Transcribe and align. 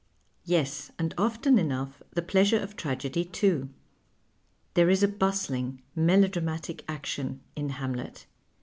Yes. 0.45 0.91
and 0.97 1.13
often 1.15 1.59
enough 1.59 2.01
tlie 2.15 2.25
|)leasure 2.33 2.59
of 2.59 2.75
tragedy, 2.75 3.23
too. 3.23 3.69
There 4.73 4.89
is 4.89 5.03
a 5.03 5.07
bustling, 5.07 5.83
melodramatic 5.95 6.83
action 6.87 7.39
in 7.55 7.69
Hamlet. 7.69 8.25